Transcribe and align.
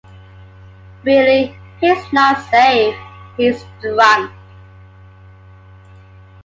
Really, 1.03 1.55
he 1.79 1.91
is 1.91 2.11
not 2.11 2.41
safe. 2.49 2.95
He’s 3.37 3.63
drunk. 3.81 4.31